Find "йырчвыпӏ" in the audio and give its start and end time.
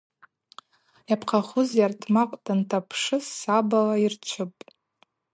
4.01-4.61